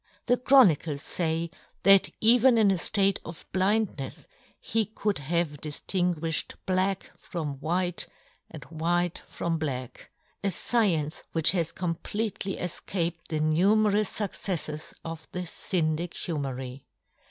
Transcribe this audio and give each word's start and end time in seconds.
The 0.25 0.35
chronicles 0.37 1.03
fay 1.03 1.51
that 1.83 2.09
even 2.19 2.57
in 2.57 2.71
a 2.71 2.73
ftate 2.73 3.19
of 3.23 3.45
blindnefs 3.53 4.25
he 4.59 4.85
could 4.87 5.19
have 5.19 5.61
diftinguifhed 5.61 6.55
black 6.65 7.11
from 7.19 7.59
white, 7.59 8.07
and 8.49 8.63
white 8.63 9.19
from 9.27 9.59
black— 9.59 10.09
a 10.43 10.47
fcience 10.47 11.21
which 11.33 11.51
has 11.51 11.71
completely 11.71 12.55
efcaped 12.57 13.27
the 13.29 13.39
nume 13.39 13.43
5 13.53 13.53
34 13.53 13.61
yohn 13.61 13.83
Gutenberg. 13.83 13.93
rous 13.93 14.09
fucceffors 14.17 14.93
of 15.05 15.27
the 15.33 15.45
Syndic 15.45 16.13
Humery 16.15 16.85